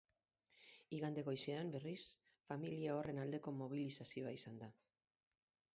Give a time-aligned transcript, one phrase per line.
[0.99, 2.03] Igande goizean, berriz,
[2.49, 4.77] familia horren aldeko mobilizazioa izan da.